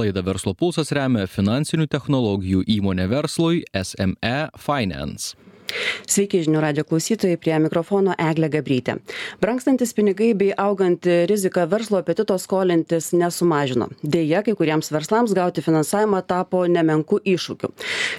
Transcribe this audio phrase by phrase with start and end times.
[0.00, 5.34] Laidą Verslo pulsas remia finansinių technologijų įmonė verslui SME Finance.
[6.08, 8.94] Sveiki žinių radio klausytojai, prie mikrofono Eglė Gabrytė.
[9.42, 13.90] Brankstantis pinigai bei auganti rizika verslo apetito skolintis nesumažino.
[14.02, 17.70] Deja, kai kuriems verslams gauti finansavimą tapo nemenku iššūkiu.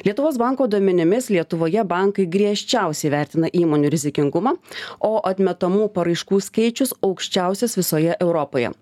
[0.05, 4.55] Lietuvos banko duomenimis Lietuvoje bankai griežčiausiai vertina įmonių rizikingumą,
[5.01, 8.75] o atmetamų paraiškų skaičius aukščiausias visoje Europoje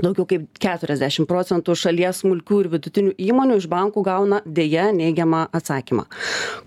[0.00, 6.06] daugiau kaip keturiasdešim procentų šalies smulkių ir vidutinių įmonių iš bankų gauna deja neigiamą atsakymą.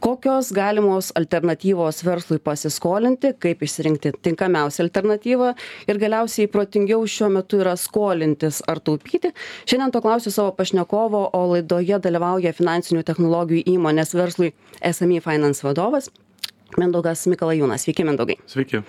[0.03, 5.53] Kokios galimos alternatyvos verslui pasiskolinti kaip išsirinkti tinkamiausią alternatyvą
[5.89, 9.33] ir galiausiai protingiau šiuo metu yra skolintis ar taupyti?
[9.65, 14.53] Šiandien to klausiu savo pašnekovo o laidoje dalyvauja finansinių technologijų įmonės verslui
[14.95, 16.11] sme finance vadovas
[16.73, 17.85] Mindaugas Mikalajūnas.
[17.85, 18.35] Sveiki, Mindaugai.
[18.49, 18.81] Sveiki.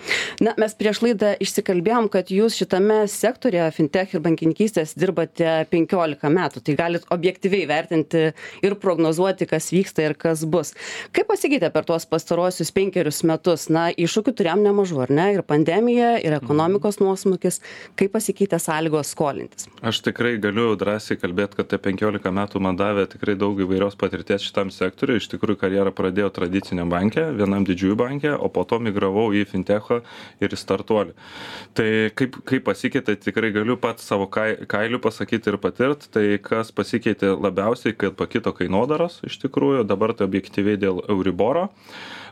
[0.42, 6.62] Na, mes prieš laidą išsikalbėjom, kad jūs šitame sektorėje, fintech ir bankininkystės dirbate 15 metų.
[6.66, 8.22] Tai galit objektyviai vertinti
[8.64, 10.72] ir prognozuoti, kas vyksta ir kas bus.
[11.14, 13.68] Kaip pasikeitė per tuos pastarosius penkerius metus?
[13.70, 15.28] Na, iššūkių turėjom nemažų, ar ne?
[15.36, 17.60] Ir pandemija, ir ekonomikos nuosmukis.
[18.00, 19.70] Kaip pasikeitė sąlygos skolintis?
[19.86, 24.48] Aš tikrai galiu drąsiai kalbėti, kad tie 15 metų man davė tikrai daug įvairios patirties
[24.48, 25.20] šitam sektoriui.
[25.20, 29.44] Iš tikrųjų, karjerą pradėjau tradicinėm bankė, vienam didžiuliu didžiųjų banke, o po to migravau į
[29.46, 30.00] fintechą
[30.40, 31.14] ir į startuolį.
[31.76, 37.36] Tai kaip, kaip pasikeitė, tikrai galiu pats savo kailių pasakyti ir patirt, tai kas pasikeitė
[37.36, 41.68] labiausiai, kad pakito kainodaros iš tikrųjų, dabar tai objektyviai dėl Euriboro.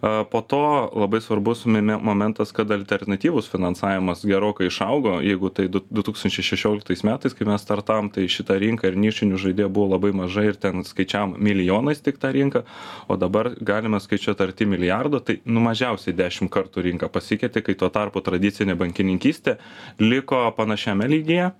[0.00, 5.20] Po to labai svarbus momentas, kad alternatyvus finansavimas gerokai išaugo.
[5.22, 10.12] Jeigu tai 2016 metais, kai mes startam, tai šitą rinką ir nišinių žaidėjų buvo labai
[10.16, 12.64] mažai ir ten skaičiavam milijonais tik tą rinką,
[13.08, 17.90] o dabar galime skaičiuoti arti milijardo, tai nu mažiausiai 10 kartų rinka pasikeitė, kai tuo
[17.92, 19.58] tarpu tradicinė bankininkystė
[20.02, 21.52] liko panašiame lygyje.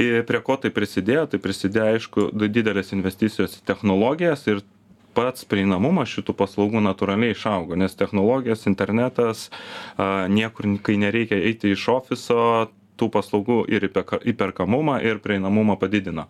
[0.00, 1.28] Ir prie ko tai prisidėjo?
[1.30, 4.64] Tai prisidėjo, aišku, didelės investicijos į technologijas ir
[5.16, 9.48] pats prieinamumas šitų paslaugų natūraliai išaugo nes technologijos internetas
[9.98, 12.40] niekur kai nereikia eiti iš ofiso
[13.00, 16.28] tų paslaugų ir įperkamumą ir prieinamumą padidino.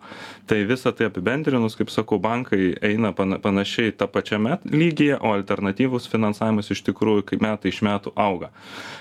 [0.49, 6.09] Tai visa tai apibendrinus kaip sakau bankai eina pana panašiai ta pačiame lygyje o alternatyvus
[6.11, 8.51] finansavimas iš tikrųjų kaip metai iš metų auga.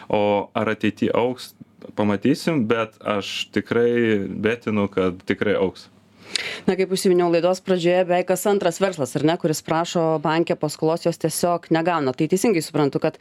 [0.08, 1.54] O ar ateity augs
[1.96, 5.88] pamatysim bet aš tikrai betinu kad tikrai augs
[6.66, 11.06] na kaip užsiminiau laidos pradžioje beveik kas antras verslas ar ne kuris prašo banke paskolos
[11.06, 12.14] jos tiesiog negauna.
[12.14, 13.18] Tai teisingai suprantu kad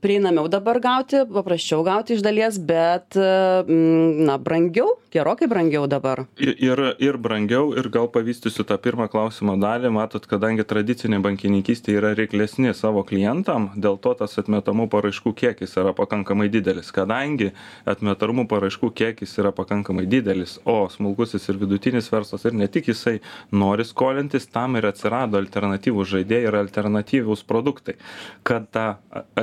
[0.00, 6.24] prieinamiau dabar gauti paprasčiau gauti iš dalies bet mm, na brangiau gerokai brangiau dabar.
[6.38, 9.92] Ir ir brangiau ir gal pavystysiu tą pirmą klausimo dalį.
[9.94, 15.94] Matot kadangi tradicinė bankininkystė yra reiklesni savo klientam dėl to tas atmetamų paraiškų kiekis yra
[15.94, 16.90] pakankamai didelis.
[16.94, 17.52] Kadangi
[17.86, 23.20] atmetamų paraiškų kiekis yra pakankamai didelis o smulkusis ir vidutinis verslas ir ne tik jisai
[23.54, 27.96] nori skolintis tam ir atsirado alternatyvūs žaidėjai ir alternatyvūs produktai.
[28.42, 28.88] Kad tą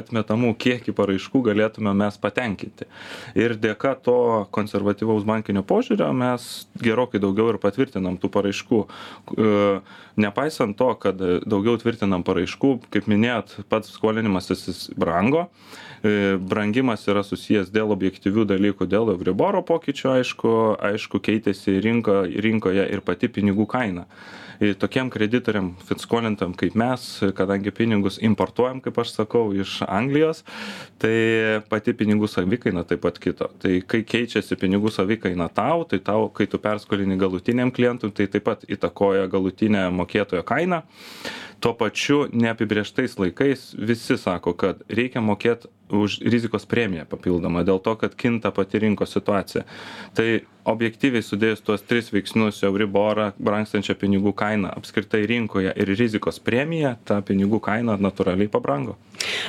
[0.02, 2.88] atmetamų kiekį paraiškų galėtume mes patenkinti.
[3.40, 4.18] Ir dėka to
[4.56, 6.48] konservatyvaus bankinio požiūrio mes
[6.82, 8.84] gerokai daugiau ir patvirtinam tų paraiškų.
[9.38, 9.52] E,
[10.22, 15.48] nepaisant to kad daugiau tvirtinam paraiškų kaip minėjot pats skolinimasis jis brango.
[16.02, 20.54] E, brangimas yra susijęs dėl objektyvių dalykų dėl euriboro pokyčių aišku
[20.92, 24.08] aišku keitėsi rinka rinkoje ir pati pinigų kaina.
[24.62, 27.06] Ir tokiem kreditoriam skolintam kaip mes
[27.38, 30.44] kadangi pinigus importuojam kaip aš sakau iš anglijos
[31.02, 33.50] tai pati pinigų savikaina taip pat kito.
[33.62, 38.46] Tai kai keičiasi pinigų savikaina tau tai tau kai tu perskolini galutiniam klientui tai taip
[38.50, 40.84] pat įtakoja galutinę mokėtojo kainą.
[41.62, 47.94] Tuo pačiu neapibrėžtais laikais visi sako kad reikia mokėt už rizikos premiją papildomą dėl to
[47.96, 49.62] kad kinta pati rinkos situacija.
[50.18, 56.96] Tai objektyviai sudėjus tuos tris veiksnius euriborą brangstančią pinigų kainą apskritai rinkoje ir rizikos premiją
[57.06, 58.98] ta pinigų kaina natūraliai pabrango.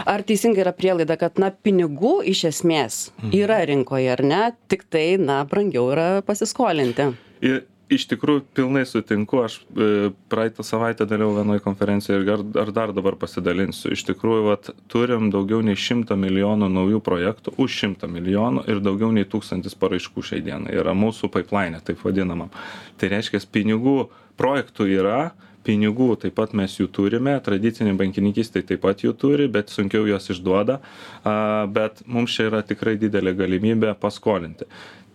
[0.04, 3.32] Ar teisinga yra prielaida kad na pinigų iš esmės mhm.
[3.40, 4.46] yra rinkoje ar ne?
[4.68, 7.14] Tiktai na brangiau yra pasiskolinti.
[7.40, 7.64] Ir
[7.94, 12.94] iš tikrųjų pilnai sutinku aš e, praeitą savaitę dalyvavau vienoj konferencijoj ir ar ar dar
[12.96, 13.93] dabar pasidalinsiu.
[13.94, 19.12] Iš tikrųjų vat turim daugiau nei šimtą milijonų naujų projektų už šimtą milijonų ir daugiau
[19.14, 22.52] nei tūkstantis paraiškų šiai dienai yra mūsų paiplaine taip vadinamam.
[22.99, 25.22] Tai reiškias pinigų projektų yra
[25.66, 30.28] pinigų taip pat mes jų turime tradicinė bankininkystė taip pat jų turi bet sunkiau juos
[30.34, 30.81] išduoda
[31.28, 31.34] a
[31.70, 34.66] bet mums čia yra tikrai didelė galimybė paskolinti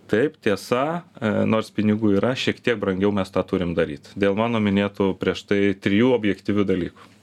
[0.09, 0.85] taip tiesa
[1.19, 5.45] e, nors pinigų yra šiek tiek brangiau mes tą turim daryt dėl mano minėtų prieš
[5.51, 7.13] tai trijų objektyvių dalykų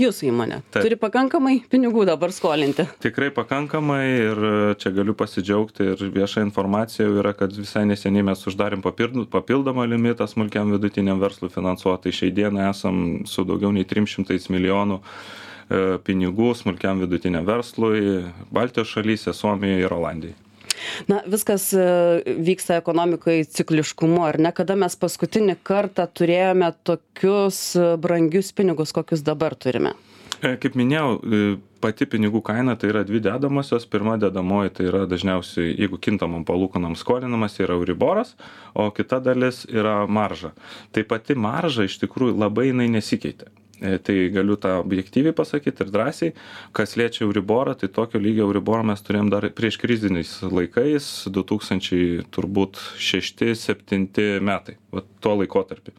[0.00, 0.86] Jūsų įmonė Taip.
[0.86, 2.86] turi pakankamai pinigų dabar skolinti.
[3.04, 4.38] Tikrai pakankamai ir
[4.80, 10.26] čia galiu pasidžiaugti ir vieša informacija jau yra, kad visai neseniai mes papild- papildomą limitą
[10.26, 12.12] smulkiam vidutiniam verslui finansuoti.
[12.12, 19.32] Šiai dienai esam su daugiau nei 300 milijonų e, pinigų smulkiam vidutiniam verslui Baltijos šalyse,
[19.32, 20.34] Suomijoje ir Olandijai.
[21.10, 21.84] Na, viskas e,
[22.46, 24.52] vyksta ekonomikai cikliškumu, ar ne?
[24.56, 29.94] Kada mes paskutinį kartą turėjome tokius e, brangius pinigus, kokius dabar turime?
[30.42, 31.20] E, Kaip minėjau,
[31.82, 33.86] pati pinigų kaina tai yra dvi dedamosios.
[33.90, 38.36] Pirma dedamoji tai yra dažniausiai, jeigu kintamam palūkanam skolinamas, yra euriboras,
[38.74, 40.52] o kita dalis yra marža.
[40.94, 43.50] Tai pati marža iš tikrųjų labai jinai nesikeitė.
[43.82, 46.32] E, Tai galiu tą objektyviai pasakyti ir drąsiai,
[46.76, 52.78] kas liečia euriborą, tai tokio lygio euriborą mes turėjom dar prieš kriziniais laikais, 2000 turbūt
[53.02, 55.96] 6-7 metai, va, tuo laikotarpiu.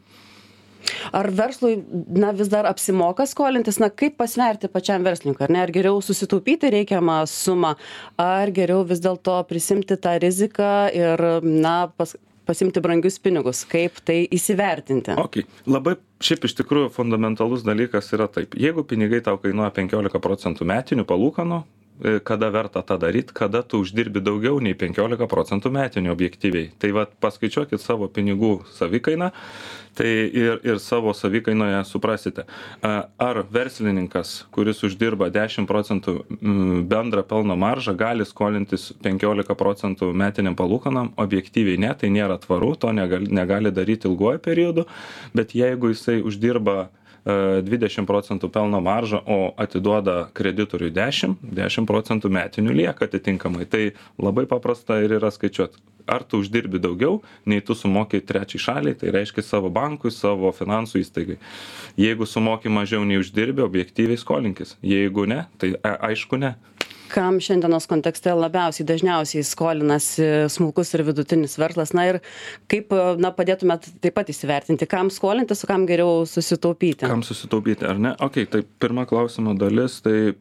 [1.16, 1.78] Ar verslui
[2.12, 5.62] na, vis dar apsimoka skolintis, na kaip pasverti pačiam verslininkui, ar ne?
[5.64, 7.74] Ar geriau susitaupyti reikiamą sumą,
[8.20, 14.24] ar geriau vis dėlto prisimti tą riziką ir, na, pas, pasimti brangius pinigus, kaip tai
[14.34, 15.16] įsivertinti?
[15.20, 15.46] Okay.
[15.70, 18.56] Labai šiaip iš tikrųjų fundamentalus dalykas yra taip.
[18.60, 21.62] Jeigu pinigai tau kainuoja 15 procentų metinių palūkanų,
[22.26, 26.72] kada verta tą daryti, kada tu uždirbi daugiau nei 15 procentų metinių objektyviai.
[26.78, 29.30] Tai vad paskaičiuokit savo pinigų savikainą
[29.94, 32.44] tai ir, ir savo savikainoje suprasite,
[32.82, 36.16] ar verslininkas, kuris uždirba 10 procentų
[36.90, 42.92] bendrą pelno maržą, gali skolintis 15 procentų metiniam palūkanam, objektyviai ne, tai nėra tvaru, to
[42.96, 44.88] negali, negali daryti ilguoju periodu,
[45.34, 52.28] bet jeigu jisai uždirba e, 20 procentų pelno maržą, o atiduoda kreditoriui 10, 10 procentų
[52.28, 53.64] metinių lieka atitinkamai.
[53.64, 53.84] Tai
[54.20, 55.80] labai paprasta ir yra skaičiuoti.
[56.04, 61.00] Ar tu uždirbi daugiau, nei tu sumoki trečiai šaliai, tai reiškia savo bankui, savo finansų
[61.00, 61.38] įstaigai.
[61.96, 64.76] Jeigu sumoki mažiau nei uždirbi, objektyviai skolinkis.
[64.84, 66.52] Jeigu ne, tai a, aišku ne.
[67.14, 71.92] Kam šiandienos kontekste labiausiai dažniausiai skolinasi smulkus ir vidutinis verslas?
[71.94, 72.20] Na ir
[72.70, 72.90] kaip
[73.22, 77.06] na, padėtumėt taip pat įsivertinti, kam skolintis, o kam geriau susitaupyti?
[77.06, 78.16] Kam susitaupyti, ar ne?
[78.24, 80.34] Ok, tai pirma klausimo dalis, tai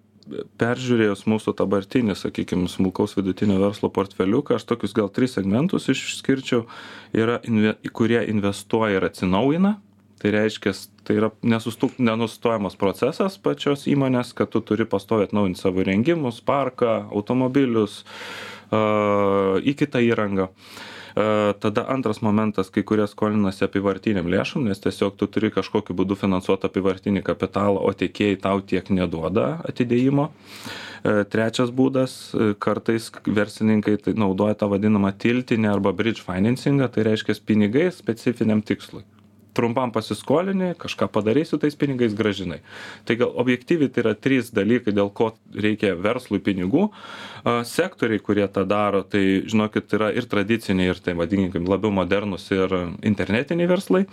[0.60, 6.64] peržiūrėjus mūsų dabartinį, sakykime, smulkaus vidutinio verslo portfeliuką, aš tokius gal tris segmentus išskirčiau,
[7.16, 9.76] yra, inve, kurie investuoja ir atsinaujina.
[10.24, 10.72] Tai reiškia,
[11.04, 16.94] tai yra nesustuk, nenustojamas procesas pačios įmonės, kad tu turi pastovi atnaujinti savo rengimus, parką,
[17.12, 18.06] automobilius,
[18.72, 20.48] į kitą įrangą.
[21.60, 26.70] Tada antras momentas, kai kurie skolinasi apivartiniam lėšom, nes tiesiog tu turi kažkokiu būdu finansuoti
[26.72, 30.32] apivartinį kapitalą, o tiekėjai tau tiek neduoda atidėjimo.
[31.04, 32.16] Trečias būdas,
[32.64, 39.04] kartais verslininkai tai naudoja tą vadinamą tiltinę arba bridge financingą, tai reiškia pinigai specifiniam tikslui
[39.54, 42.60] trumpam pasiskolini, kažką padarai su tais pinigais gražinai.
[43.06, 46.88] Tai gal objektyviai tai yra trys dalykai, dėl ko reikia verslui pinigų.
[47.70, 52.74] Sektoriai, kurie tą daro, tai žinokit, yra ir tradiciniai, ir tai vadinkim labiau modernus ir
[53.06, 54.06] internetiniai verslai.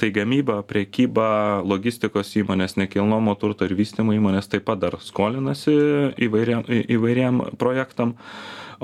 [0.00, 5.78] Tai gamyba, priekyba, logistikos įmonės, nekilnojamo turto ir vystimo įmonės taip pat dar skolinasi
[6.28, 8.16] įvairiam, įvairiam projektam.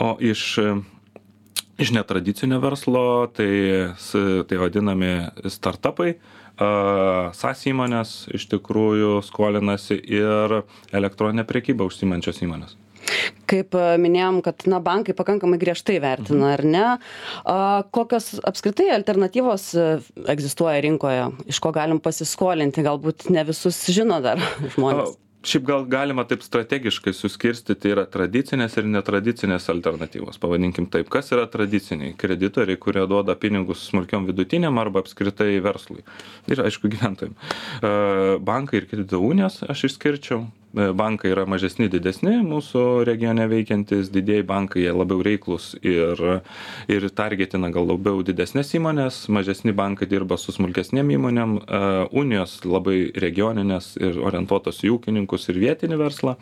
[0.01, 0.61] O iš
[1.81, 3.95] iš netradicinio verslo, tai,
[4.49, 5.15] tai vadinami
[5.49, 6.15] startupai,
[6.61, 10.61] SAS įmonės iš tikrųjų skolinasi ir
[10.93, 12.77] elektroninę priekybą užsimančios įmonės.
[13.49, 16.85] Kaip minėjom, kad na, bankai pakankamai griežtai vertina, ar ne?
[17.49, 17.57] A,
[17.97, 19.71] kokios apskritai alternatyvos
[20.31, 24.43] egzistuoja rinkoje, iš ko galim pasiskolinti, galbūt ne visus žino dar
[24.77, 25.17] žmonės.
[25.41, 30.37] Šiaip gal galima taip strategiškai suskirstyti yra tradicinės ir netradicinės alternatyvos.
[30.43, 36.05] Pavadinkim taip kas yra tradiciniai kreditoriai kurie duoda pinigus smulkiom vidutinėm arba apskritai verslui?
[36.53, 37.39] Ir aišku gyventojam.
[38.45, 44.85] Bankai ir kredito unijos aš išskirčiau bankai yra mažesni didesni mūsų regione veikiantys didieji bankai
[44.85, 46.21] jie labiau reiklūs ir
[46.91, 51.57] ir targetina gal labiau didesnes įmones mažesni bankai dirba su smulkesnėm įmonėm
[52.15, 56.37] unijos labai regioninės ir orientuotos į ūkininkus ir vietinį verslą.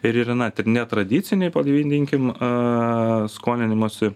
[0.00, 2.32] Ir yra na netradiciniai pavadinkim
[3.28, 4.14] skolinimosi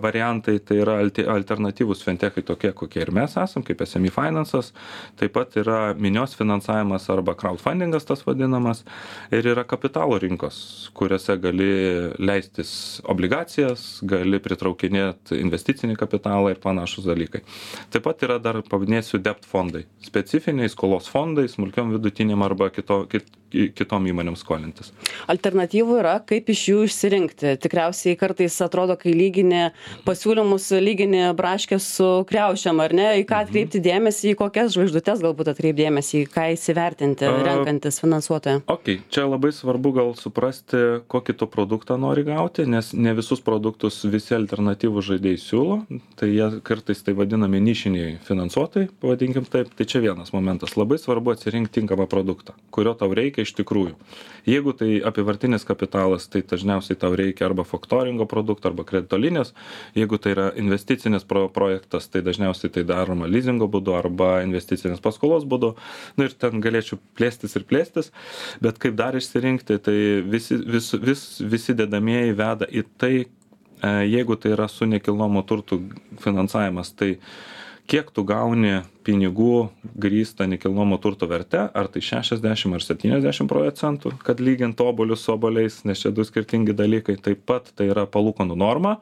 [0.00, 0.96] variantai tai yra
[1.34, 4.72] alternatyvūs fintechai tokie kokie ir mes esam kaip SME Finance'as
[5.20, 8.84] taip pat yra minios finansavimas arba crowdfundingas tas vadinamas.
[9.34, 11.70] Ir yra kapitalo rinkos kuriose gali
[12.18, 12.72] leistis
[13.08, 17.42] obligacijas gali pritraukinėt investicinį kapitalą ir panašūs dalykai.
[17.92, 19.86] Taip pat yra dar paminėsiu debt fondai.
[20.06, 24.90] Specifiniai skolos fondai smulkiom vidutinėm arba kito kit kitom įmonėm skolintis.
[25.30, 27.54] Alternatyvų yra kaip iš jų išsirinkti.
[27.62, 29.68] Tikriausiai kartais atrodo kai lygini
[30.06, 33.08] pasiūlymus lygini braškes su kriaušėm ar ne?
[33.22, 33.46] Į ką mhm.
[33.46, 39.26] atkreipti dėmesį į kokias žvaigždutes galbūt atkreipt dėmesį į ką įsivertinti renkantis finansuotoją okei čia
[39.26, 45.10] labai svarbu gal suprasti kokį tu produktą nori gauti nes ne visus produktus visi alternatyvūs
[45.10, 45.78] žaidėjai siūlo.
[46.18, 49.72] Tai jie kartais tai vadinami nišiniai finansuotojai pavadinkim taip.
[49.76, 50.76] Tai čia vienas momentas.
[50.76, 53.94] Labai svarbu atsirinkt tinkamą produktą kurio tau reikia iš tikrųjų.
[54.46, 59.54] Jeigu tai apyvartinis kapitalas tai dažniausiai tau reikia arba faktoringo produkto arba kredito linijos
[59.96, 65.46] jeigu tai yra investicinis pro projektas tai dažniausiai tai daroma lizingo būdu arba investicinės paskolos
[65.48, 65.74] būdu.
[66.16, 67.85] Nu ir ten galėčiau plėstis ir plėstis
[68.62, 73.26] bet kaip dar išsirinkti tai visi vis vis visi dedamieji veda į tai e,
[74.06, 75.80] jeigu tai yra su nekilnojamu turtu
[76.22, 77.16] finansavimas tai
[77.86, 79.68] kiek tu gauni pinigų
[80.02, 85.82] grįstą nekilnojamo turto verte ar tai šešiasdešim ar septyniasdešim procentų kad lygint obuolius su obuoliais
[85.86, 88.98] nes čia du skirtingi dalykai taip pat tai yra palūkanų norma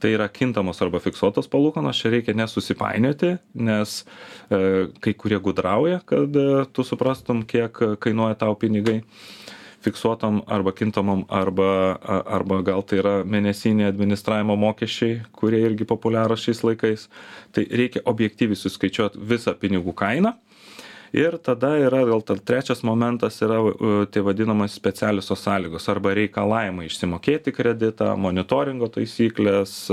[0.00, 3.34] tai yra kintamos arba fiksuotos palūkanos čia reikia nesusipainioti
[3.68, 4.60] nes e,
[5.04, 9.00] kai kurie gudrauja kad e, tu suprastum kiek kainuoja tau pinigai
[9.80, 16.62] fiksuotam arba kintamam arba arba gal tai yra mėnesiniai administravimo mokesčiai kurie irgi populiarūs šiais
[16.68, 17.06] laikais.
[17.56, 20.34] Tai reikia objektyviai suskaičiuot visą pinigų kainą
[21.12, 23.60] ir tada yra gal dar trečias momentas yra
[24.10, 29.90] tie vadinamos specialiosios sąlygos arba reikalavimai išsimokėti kreditą monitoringo taisyklės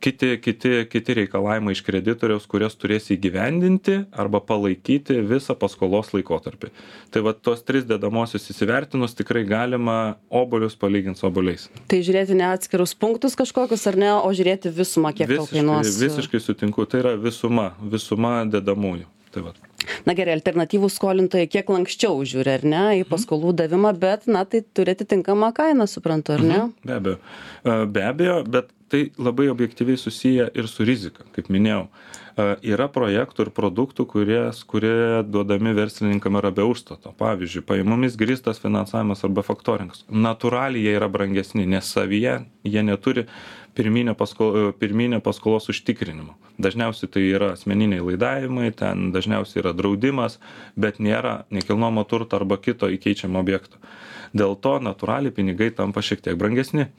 [0.00, 6.72] kiti kiti kiti reikalavimai iš kreditoriaus kuriuos turės įgyvendinti arba palaikyti visą paskolos laikotarpį.
[7.12, 9.98] Tai vat tuos tris dedamuosius įsivertinus tikrai galima
[10.30, 11.68] obuolius palygint su obuoliais.
[11.92, 15.94] Tai žiūrėti ne atskirus punktus kažkokius ar ne o žiūrėti visumą kiek tau kainuos.
[16.00, 16.88] visiškai sutinku.
[16.88, 19.60] Tai yra visuma visuma dedamųjų tai vat.
[20.06, 23.10] Na gerai alternatyvūs skolintojai kiek lanksčiau žiūri ar ne į mhm.
[23.12, 26.58] paskolų davimą bet na tai turi atitinkamą kainą suprantu ar ne?
[26.58, 26.76] Mhm.
[26.84, 27.18] be abejo.
[27.64, 31.86] E, be abejo bet tai labai objektyviai susiję ir su rizika kaip minėjau.
[32.64, 37.12] Yra projektų ir produktų kuries kurie duodami verslininkam yra be užstato.
[37.20, 40.04] Pavyzdžiui pajamomis grįstas finansavimas arba faktoringas.
[40.08, 43.26] Natūraliai jie yra brangesni nes savyje jie neturi
[43.74, 46.36] pirminio pasko pirminio paskolos užtikrinimo.
[46.58, 50.38] Dažniausiai tai yra asmeniniai laidavimai ten dažniausiai yra draudimas
[50.76, 53.80] bet nėra nekilnojamo turto arba kito įkeičiamo objekto.
[54.36, 56.90] Dėl to natūraliai pinigai tampa šiek tiek brangesni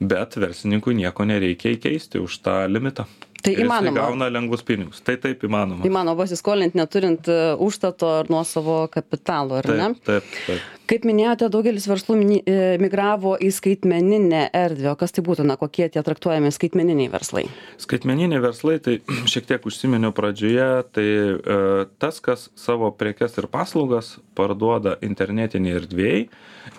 [0.00, 3.06] bet verslininkui nieko nereikia įkeisti už tą limitą
[3.42, 3.96] tai įmanoma.
[4.00, 5.02] gauna lengvus pinigus.
[5.04, 5.86] Tai taip įmanoma.
[5.86, 9.92] Įmanoma pasiskolint neturint e, užstato ar nuosavo kapitalo ar ne?
[10.06, 14.92] Taip taip kaip minėjote daugelis verslų e, migravo į skaitmeninę erdvę.
[14.92, 15.46] O kas tai būtų?
[15.46, 17.46] Na kokie tie traktuojami skaitmeniniai verslai?
[17.82, 18.98] Skaitmeniniai verslai tai
[19.32, 21.58] šiek tiek užsiminiau pradžioje tai e,
[22.02, 26.20] tas kas savo prekes ir paslaugas parduoda internetinėj erdvėj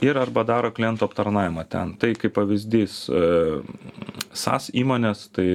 [0.05, 1.95] ir arba daro klientų aptarnavimą ten.
[1.99, 3.05] Tai kaip pavyzdys
[4.37, 5.47] SaaS įmonės, tai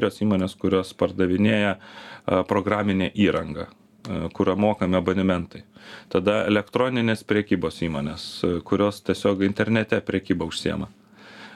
[0.00, 1.76] įvairios įmonės, kurios pardavinėja
[2.48, 3.66] programinę įrangą,
[4.32, 5.64] kurią mokami abonementai.
[6.08, 10.88] Tada elektroninės priekybos įmonės, kurios tiesiog internete priekybą užsiema.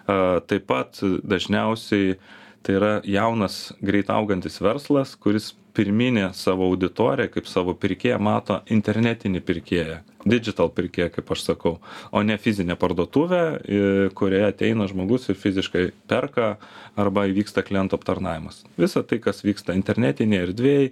[0.05, 2.19] Taip pat dažniausiai
[2.65, 9.43] tai yra jaunas, greit augantis verslas, kuris pirminę savo auditoriją kaip savo pirkėją mato internetinį
[9.45, 11.75] pirkėją digital pirkėją kaip aš sakau
[12.11, 13.81] o ne fizinę parduotuvę į
[14.19, 16.55] kurioje ateina žmogus ir fiziškai perka
[17.01, 20.89] arba įvyksta klientų aptarnavimas visa tai kas vyksta internetinėj erdvėj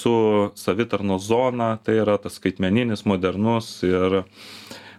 [0.00, 0.14] su
[0.58, 4.24] savitarnos zona tai yra tas skaitmeninis modernus ir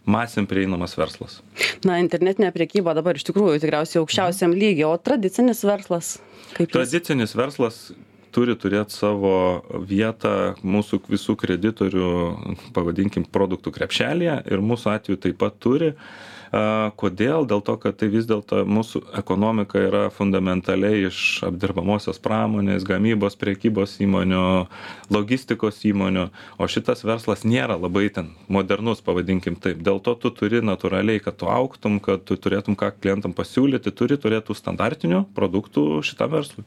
[0.05, 1.39] masėm prieinamas verslas.
[1.85, 6.15] Na, internetinė priekyba dabar iš tikrųjų tikriausiai aukščiausiam lygiai, o tradicinis verslas?
[6.53, 7.87] Kaip tradicinis verslas
[8.35, 9.35] turi turėt savo
[9.89, 12.13] vietą mūsų visų kreditorių
[12.75, 15.93] pavadinkim produktų krepšelyje ir mūsų atveju taip pat turi
[16.95, 17.43] Kodėl?
[17.49, 23.97] Dėl to, kad tai vis dėlto mūsų ekonomika yra fundamentaliai iš apdirbamosios pramonės, gamybos, priekybos
[24.05, 24.43] įmonių,
[25.11, 29.83] logistikos įmonių, o šitas verslas nėra labai ten modernus, pavadinkim taip.
[29.83, 34.15] Dėl to tu turi natūraliai, kad tu auktum, kad tu turėtum ką klientam pasiūlyti, turi
[34.21, 36.63] turėtų standartinių produktų šitam verslui.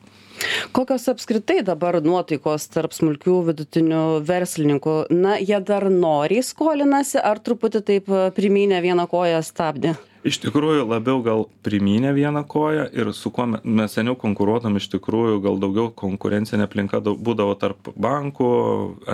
[0.76, 4.99] Kokios apskritai dabar nuotaikos tarp smulkių vidutinių verslininkų?
[5.14, 9.97] Na, jie dar noriai skolinasi ar truputį taip primynė vieną koją stabdė?
[10.28, 14.88] Iš tikrųjų labiau gal primynė vieną koją ir su kuo me- mes seniau konkuruodavom iš
[14.94, 18.50] tikrųjų gal daugiau konkurencinė aplinka būdavo tarp bankų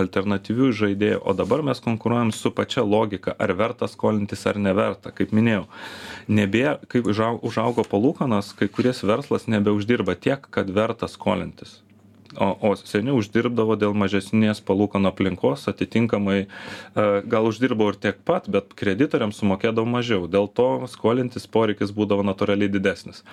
[0.02, 5.12] alternatyvių žaidėjų o dabar mes konkuruojam su pačia logika ar verta skolintis ar neverta.
[5.14, 5.64] Kaip minėjau
[6.28, 11.80] nebėra kaip užau užaugo palūkanos kai kuris verslas nebeuždirba tiek kad verta skolintis
[12.38, 16.47] o o seniau uždirbdavo dėl mažesnės palūkanų aplinkos atitinkamai e,
[17.31, 20.26] gal uždirbau ir tiek pat bet kreditoriams sumokėdavau mažiau.
[20.31, 23.25] Dėl to skolintis poreikis būdavo natūraliai didesnis.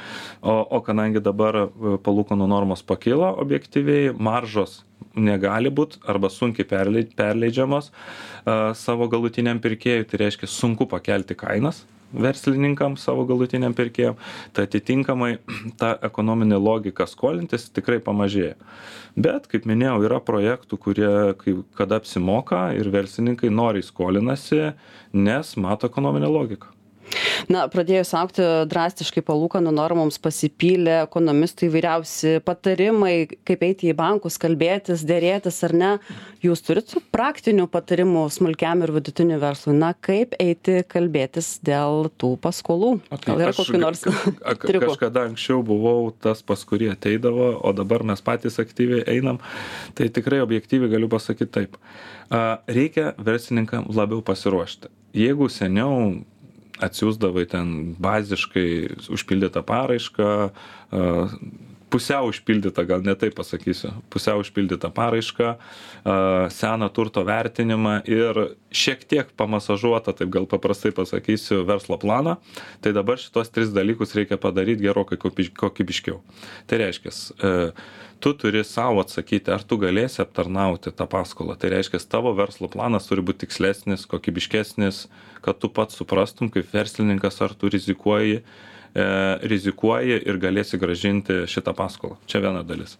[0.41, 1.67] O o kadangi dabar e,
[2.05, 4.81] palūkanų normos pakilo objektyviai maržos
[5.15, 11.84] negali būt arba sunkiai perlei perleidžiamos a, savo galutiniam pirkėjui tai reiškia sunku pakelti kainas
[12.12, 14.17] verslininkam savo galutiniam pirkėjam
[14.55, 15.38] tai atitinkamai
[15.81, 18.58] ta ekonominė logika skolintis tikrai pamažėjo
[19.15, 24.74] bet kaip minėjau yra projektų kurie kai kada apsimoka ir verslininkai noriai skolinasi
[25.13, 26.72] nes mato ekonominę logiką
[27.51, 33.15] na pradėjus augti drastiškai palūkanų normoms pasipylė ekonomistų įvairiausi patarimai
[33.48, 35.91] kaip eiti į bankus kalbėtis derėtis ar ne
[36.46, 42.94] jūs turit praktinių patarimų smulkiam ir vidutiniui verslui na kaip eiti kalbėtis dėl tų paskolų
[43.25, 44.06] gal yra kokių nors
[44.72, 49.39] triukų Kažkada anksčiau buvau tas, pas kurį ateidavo, o dabar mes patys aktyviai einam.
[49.98, 51.77] Tai tikrai objektyviai galiu pasakyti taip.
[52.70, 54.91] Reikia verslininkam labiau pasiruošti.
[55.18, 56.22] Jeigu seniau
[56.81, 58.69] atsiųsdavai ten baziškai
[59.13, 60.31] užpildytą paraišką,
[61.91, 65.50] pusiau užpildytą, gal ne taip pasakysiu, pusiau užpildytą paraišką,
[66.55, 68.39] seną turto vertinimą ir
[68.71, 72.38] šiek tiek pamasažuotą, taip gal paprastai pasakysiu, verslo planą,
[72.81, 76.21] tai dabar šitos tris dalykus reikia padaryti gerokai kokybi- kokybiškiau.
[76.67, 77.11] Tai reiškia,
[78.22, 81.58] tu turi savo atsakyti, ar tu galėsi aptarnauti tą paskolą.
[81.60, 85.06] Tai reiškia, tavo verslo planas turi būti tikslesnis, kokybiškesnis,
[85.46, 89.06] kad tu pats suprastum kaip verslininkas, ar tu rizikuoji e,
[89.54, 92.20] rizikuoji ir galėsi gražinti šitą paskolą.
[92.30, 92.98] Čia viena dalis.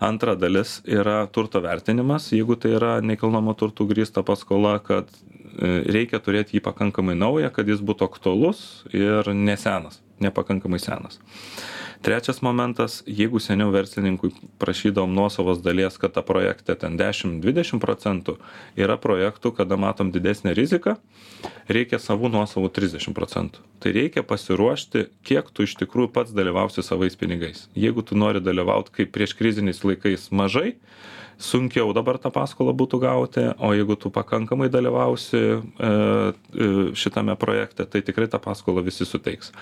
[0.00, 5.10] Antra dalis yra turto vertinimas, jeigu tai yra nekilnojamo turtų grįsta paskola, kad
[5.58, 8.62] reikia turėti jį pakankamai naują, kad jis būtų aktualus
[8.94, 11.18] ir nesenas, nepakankamai senas.
[11.98, 14.30] Trečias momentas, jeigu seniau verslininkui
[14.62, 18.36] prašydavom nuosavos dalies, kad tą projektą ten 10-20 procentų,
[18.78, 20.94] yra projektų, kada matom didesnę riziką,
[21.66, 23.66] reikia savų nuosavų 30 procentų.
[23.82, 27.66] Tai reikia pasiruošti, kiek tu iš tikrųjų pats dalyvausi savais pinigais.
[27.74, 30.76] Jeigu tu nori dalyvauti kaip prieš kriziniais laikais mažai,
[31.38, 36.68] sunkiau dabar tą paskolą būtų gauti, o jeigu tu pakankamai dalyvausi e, e,
[36.98, 39.52] šitame projekte, tai tikrai tą paskolą visi suteiks.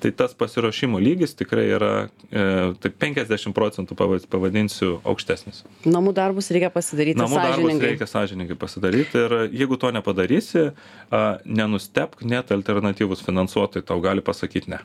[0.00, 1.92] Tai tas pasiruošimo lygis tikrai yra
[2.32, 2.46] e,
[2.80, 5.64] tai 50 procentų pava- pavadinsiu aukštesnis.
[5.84, 10.70] namų darbus reikia pasidaryti Namų darbus sąžiningai reikia sąžininkai pasidaryti ir jeigu to nepadarysi,
[11.10, 14.80] a, nenustepk, net alternatyvus finansuotojai tau gali pasakyti ne.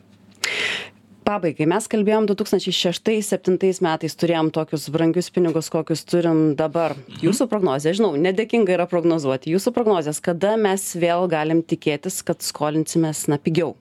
[1.27, 6.95] Pabaigai mes kalbėjom du tūkstančiai šeštais septintais metais turėjom tokius brangius pinigus kokius turim dabar.
[7.23, 9.53] Jūsų prognozė žinau nedėkinga yra prognozuoti.
[9.55, 13.75] Jūsų prognozės kada mes vėl galim tikėtis kad skolinsimės na pigiau?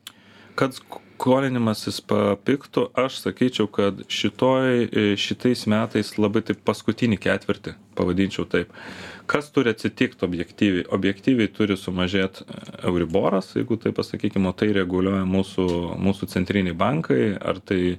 [0.60, 0.76] Kad
[1.20, 8.72] skolinimasis papiktų, aš sakyčiau, kad šitoj, e, šitais metais labai taip paskutinį ketvirtį, pavadinčiau taip.
[9.28, 10.86] Kas turi atsitikti objektyviai?
[10.96, 12.46] Objektyviai turi sumažėti
[12.88, 15.66] Euriboras, jeigu tai pasakykime, o tai reguliuoja mūsų,
[16.00, 17.98] mūsų centriniai bankai, ar tai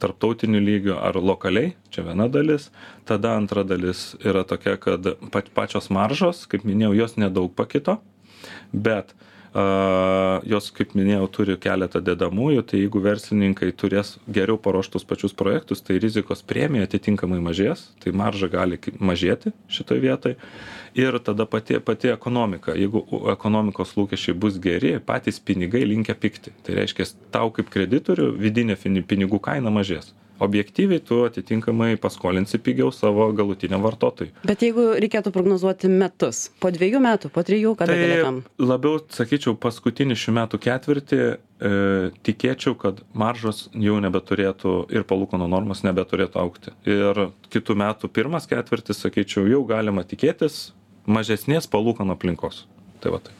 [0.00, 2.68] tarptautiniu lygiu ar lokaliai, čia viena dalis.
[3.08, 5.08] Tada antra dalis yra tokia, kad
[5.56, 7.98] pačios maržos, kaip minėjau, jos nedaug pakito,
[8.72, 9.16] bet
[9.50, 15.98] jos, kaip minėjau, turi keletą dedamųjų, tai jeigu verslininkai turės geriau paruoštus pačius projektus, tai
[15.98, 20.38] rizikos premija atitinkamai mažės, tai marža gali mažėti šitoje vietoje.
[20.94, 23.02] Ir tada pati, pati ekonomika, jeigu
[23.34, 26.54] ekonomikos lūkesčiai bus geri, patys pinigai linkia pikti.
[26.66, 30.14] Tai reiškia, tau kaip kreditorių vidinė pinigų kaina mažės.
[30.40, 34.32] Objektyviai tu atitinkamai paskolinsi pigiau savo galutiniam vartotojui.
[34.46, 39.56] bet jeigu reikėtų prognozuoti metus po dviejų metų po trijų kada galėtum Tai labiau, sakyčiau,
[39.60, 41.36] paskutinį šių metų ketvirtį e,
[42.26, 46.74] tikėčiau, kad maržos jau nebeturėtų ir palūkanų normos nebeturėtų aukti.
[46.88, 50.70] Ir kitų metų pirmas ketvirtis, sakyčiau, jau galima tikėtis
[51.10, 52.64] mažesnės palūkanų aplinkos.
[53.00, 53.39] Tai va tai.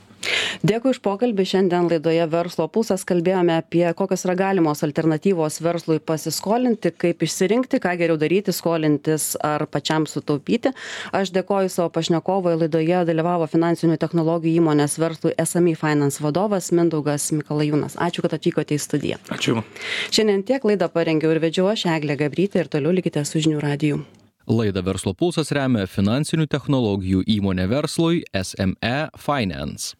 [0.66, 1.46] Dėkui už pokalbį.
[1.50, 7.96] Šiandien laidoje verslo pulsas kalbėjome apie kokios yra galimos alternatyvos verslui pasiskolinti kaip išsirinkti ką
[8.00, 10.74] geriau daryti skolintis ar pačiam sutaupyti.
[11.16, 12.56] Aš dėkoju savo pašnekovui.
[12.60, 17.98] Laidoje dalyvavo finansinių technologijų įmonės verslui sme finance vadovas mindaugas mikalajūnas.
[18.00, 19.20] Ačiū kad atvykote į studiją.
[19.34, 19.62] Ačiū.
[20.10, 24.02] šiandien tiek laidą parengiau ir vedžiau aš eglė gabrytė ir toliau likite su žinių radiju.
[24.50, 29.94] Laidą Verslo pulsas remia finansinių technologijų įmonė verslui SME Finance.